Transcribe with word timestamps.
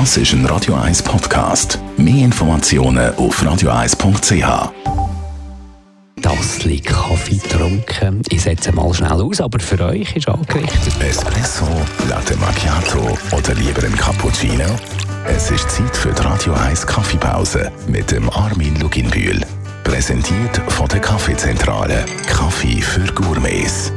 Das 0.00 0.16
ist 0.16 0.32
ein 0.32 0.44
Radio 0.46 0.74
1 0.74 1.04
Podcast. 1.04 1.78
Mehr 1.96 2.24
Informationen 2.24 3.14
auf 3.14 3.40
radio1.ch. 3.40 4.72
Tassli 6.20 6.80
Kaffee 6.80 7.36
getrunken. 7.36 8.20
Ich 8.28 8.42
setze 8.42 8.72
mal 8.72 8.92
schnell 8.92 9.22
aus, 9.22 9.40
aber 9.40 9.60
für 9.60 9.78
euch 9.84 10.16
ist 10.16 10.28
angerichtet. 10.28 11.00
Espresso, 11.00 11.68
Latte 12.08 12.36
Macchiato 12.38 13.16
oder 13.30 13.54
lieber 13.54 13.84
ein 13.84 13.96
Cappuccino? 13.96 14.64
Es 15.28 15.52
ist 15.52 15.70
Zeit 15.70 15.96
für 15.96 16.12
die 16.12 16.22
Radio 16.22 16.54
1 16.54 16.84
Kaffeepause 16.88 17.70
mit 17.86 18.10
dem 18.10 18.28
Armin 18.30 18.74
Luginbühl. 18.80 19.42
Präsentiert 19.84 20.60
von 20.72 20.88
der 20.88 21.02
Kaffeezentrale. 21.02 22.04
Kaffee 22.26 22.82
für 22.82 23.06
Gourmets. 23.12 23.92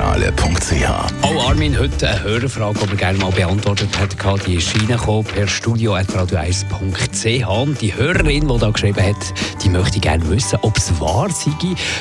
www.kaffeezentrale.ch 0.00 1.12
Oh 1.22 1.38
Armin, 1.40 1.78
heute 1.78 2.08
eine 2.08 2.22
Hörerfrage, 2.22 2.80
die 2.80 2.90
wir 2.90 2.96
gerne 2.96 3.18
mal 3.18 3.30
beantwortet 3.30 3.90
hat. 3.98 4.16
Die 4.46 4.54
ist 4.54 4.74
reingekommen 4.74 5.24
per 5.24 5.46
studio.radio1.ch. 5.46 7.46
Und 7.46 7.80
die 7.80 7.94
Hörerin, 7.94 8.48
die 8.48 8.58
da 8.58 8.70
geschrieben 8.70 9.04
hat, 9.04 9.34
die 9.62 9.68
möchte 9.68 10.00
gerne 10.00 10.28
wissen, 10.30 10.58
ob 10.62 10.76
es 10.76 10.98
wahr 11.00 11.30
sei, 11.30 11.52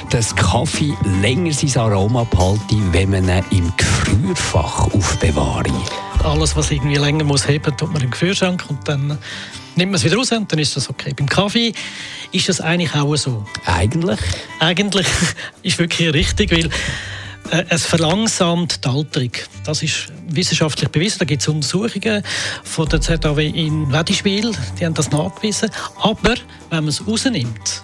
dass 0.10 0.36
Kaffee 0.36 0.94
länger 1.22 1.52
sein 1.52 1.82
Aroma 1.82 2.24
behalte, 2.24 2.76
wenn 2.92 3.12
man 3.12 3.28
ihn 3.28 3.44
im 3.52 3.74
Gefrierfach 3.76 4.94
aufbewahrt. 4.94 5.70
Alles, 6.24 6.56
was 6.56 6.72
irgendwie 6.72 6.98
länger 6.98 7.26
muss 7.26 7.48
heben, 7.48 7.76
tut 7.76 7.92
man 7.92 8.02
im 8.02 8.12
Gefrierschrank 8.12 8.64
und 8.70 8.88
dann 8.88 9.18
nimmt 9.76 9.92
man 9.92 9.96
es 9.96 10.04
wieder 10.04 10.18
raus 10.18 10.32
und 10.32 10.52
dann 10.52 10.60
ist 10.60 10.76
das 10.76 10.90
okay. 10.90 11.14
Beim 11.14 11.28
Kaffee 11.28 11.74
ist 12.32 12.50
das 12.50 12.62
eigentlich 12.62 12.96
auch 12.96 13.16
so. 13.16 13.46
Eigentlich? 13.66 14.20
Eigentlich 14.60 15.08
ist 15.64 15.80
wirklich 15.80 16.14
richtig, 16.14 16.52
weil 16.52 16.70
es 17.70 17.86
verlangsamt 17.86 18.86
die 18.86 18.90
Alterung. 18.90 19.32
Das 19.66 19.84
ist 19.84 20.12
wissenschaftlich 20.28 20.90
bewiesen. 20.90 21.20
Da 21.20 21.26
gibt 21.26 21.42
es 21.42 21.48
Untersuchungen 21.48 22.24
von 22.64 22.88
der 22.90 23.02
ZAW 23.02 23.46
in 23.46 23.92
Wedischwil, 23.92 24.52
die 24.80 24.86
haben 24.86 24.94
das 24.94 25.12
nachgewiesen. 25.12 25.70
Aber 26.02 26.36
wenn 26.70 26.84
man 26.84 26.88
es 26.88 27.06
rausnimmt, 27.06 27.84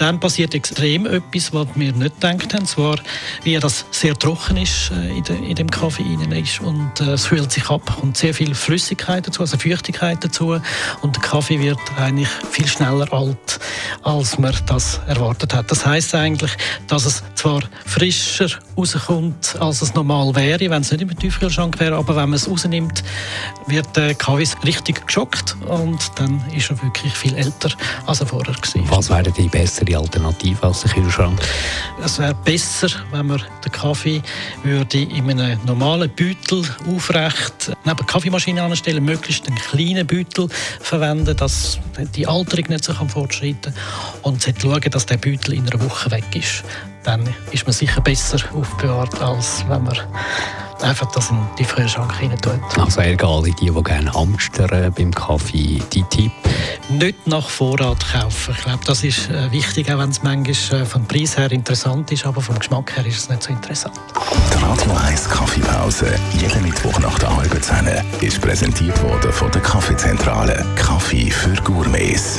dann 0.00 0.18
passiert 0.18 0.54
extrem 0.54 1.04
etwas, 1.06 1.52
was 1.52 1.68
wir 1.74 1.92
nicht 1.92 2.20
gedacht 2.20 2.54
haben. 2.54 2.64
Zwar, 2.64 2.96
wie 3.42 3.58
das 3.58 3.84
sehr 3.90 4.18
trocken 4.18 4.56
ist 4.56 4.90
äh, 4.90 5.10
in, 5.10 5.22
de, 5.24 5.36
in, 5.50 5.54
dem 5.54 5.70
Kaffee 5.70 6.02
innen 6.02 6.32
ist 6.32 6.60
und 6.60 7.00
äh, 7.00 7.12
es 7.12 7.28
kühlt 7.28 7.52
sich 7.52 7.68
ab 7.68 7.98
und 8.02 8.16
sehr 8.16 8.32
viel 8.32 8.54
Flüssigkeit 8.54 9.26
dazu, 9.26 9.42
also 9.42 9.58
Feuchtigkeit 9.58 10.24
dazu 10.24 10.58
und 11.02 11.16
der 11.16 11.22
Kaffee 11.22 11.60
wird 11.60 11.78
eigentlich 11.98 12.28
viel 12.50 12.66
schneller 12.66 13.12
alt, 13.12 13.59
als 14.02 14.38
man 14.38 14.54
das 14.66 15.00
erwartet 15.06 15.54
hat. 15.54 15.70
Das 15.70 15.84
heißt 15.84 16.14
eigentlich, 16.14 16.52
dass 16.88 17.04
es 17.04 17.22
zwar 17.34 17.60
frischer 17.84 18.48
rauskommt, 18.76 19.56
als 19.60 19.82
es 19.82 19.94
normal 19.94 20.34
wäre, 20.34 20.70
wenn 20.70 20.82
es 20.82 20.90
nicht 20.90 21.02
im 21.02 21.18
Tiefkühlschrank 21.18 21.78
wäre, 21.80 21.96
aber 21.96 22.16
wenn 22.16 22.30
man 22.30 22.34
es 22.34 22.48
rausnimmt, 22.48 23.02
wird 23.66 23.94
der 23.96 24.14
Kaffee 24.14 24.48
richtig 24.64 25.06
geschockt 25.06 25.56
und 25.66 25.98
dann 26.16 26.42
ist 26.54 26.70
er 26.70 26.82
wirklich 26.82 27.12
viel 27.12 27.34
älter, 27.34 27.70
als 28.06 28.20
er 28.20 28.26
vorher 28.26 28.54
war. 28.54 28.96
Was 28.96 29.10
wäre 29.10 29.30
die 29.30 29.48
bessere 29.48 29.96
Alternative 29.96 30.66
als 30.66 30.82
der 30.82 30.92
Kühlschrank? 30.92 31.40
Es 32.02 32.18
wäre 32.18 32.34
besser, 32.34 32.88
wenn 33.12 33.26
man 33.26 33.42
den 33.64 33.72
Kaffee 33.72 34.22
würde 34.62 35.02
in 35.02 35.30
einem 35.30 35.60
normalen 35.66 36.10
Beutel 36.10 36.64
aufrecht 36.88 37.72
neben 37.84 37.96
der 37.96 38.06
Kaffeemaschine 38.06 38.62
anstellen, 38.62 39.04
möglichst 39.04 39.46
einen 39.46 39.56
kleinen 39.56 40.06
Beutel 40.06 40.48
verwenden, 40.80 41.36
dass 41.36 41.78
die 42.14 42.26
Alterung 42.26 42.64
nicht 42.68 42.84
so 42.84 42.94
fortschreiten 42.94 43.72
kann 43.74 43.89
und 44.22 44.42
schauen, 44.42 44.80
dass 44.90 45.06
der 45.06 45.16
Beutel 45.16 45.54
in 45.54 45.68
einer 45.68 45.80
Woche 45.82 46.10
weg 46.10 46.34
ist. 46.34 46.64
Dann 47.02 47.22
ist 47.50 47.64
man 47.66 47.72
sicher 47.72 48.00
besser 48.00 48.38
aufbewahrt, 48.54 49.20
als 49.22 49.64
wenn 49.68 49.84
man 49.84 49.96
einfach 50.82 51.10
das 51.12 51.30
in 51.30 51.38
die 51.58 51.64
Kühlschrank 51.64 52.12
rein 52.20 52.36
tut. 52.40 52.60
Also 52.78 53.00
egal, 53.00 53.42
die, 53.42 53.54
die 53.54 53.82
gerne 53.82 54.12
hamstern 54.12 54.92
beim 54.92 55.14
Kaffee, 55.14 55.80
die 55.92 56.02
Tipp? 56.04 56.32
Nicht 56.88 57.26
nach 57.26 57.48
Vorrat 57.48 58.04
kaufen. 58.12 58.54
Ich 58.56 58.64
glaube, 58.64 58.84
das 58.84 59.04
ist 59.04 59.30
äh, 59.30 59.50
wichtig, 59.52 59.92
auch 59.92 59.98
wenn 59.98 60.10
es 60.10 60.22
manchmal 60.22 60.82
äh, 60.82 60.84
vom 60.84 61.06
Preis 61.06 61.36
her 61.36 61.50
interessant 61.52 62.10
ist, 62.12 62.26
aber 62.26 62.40
vom 62.40 62.58
Geschmack 62.58 62.96
her 62.96 63.06
ist 63.06 63.18
es 63.18 63.28
nicht 63.28 63.42
so 63.42 63.50
interessant. 63.50 63.98
Die 64.52 64.64
Radio 64.64 64.92
1 65.06 65.28
Kaffeepause, 65.28 66.14
jeden 66.32 66.62
Mittwoch 66.62 66.98
nach 67.00 67.18
der 67.18 67.36
halben 67.36 67.62
Zehn, 67.62 67.88
ist 68.20 68.40
präsentiert 68.40 69.00
worden 69.02 69.32
von 69.32 69.50
der 69.52 69.62
Kaffeezentrale. 69.62 70.64
Kaffee 70.76 71.30
für 71.30 71.54
Gourmets. 71.62 72.38